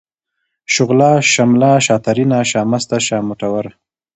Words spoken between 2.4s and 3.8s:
شامسته، شامتوره،